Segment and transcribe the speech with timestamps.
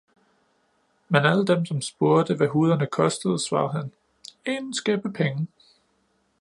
[1.09, 3.91] Men alle dem, som spurgte, hvad huderne kostede, svarede han:
[4.45, 5.47] "en skæppe penge."